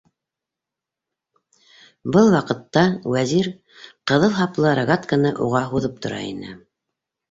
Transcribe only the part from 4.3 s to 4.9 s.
һаплы